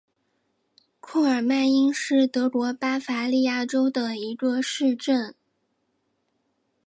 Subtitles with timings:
[0.99, 5.35] 库尔迈因是德国巴伐利亚州的一个市镇。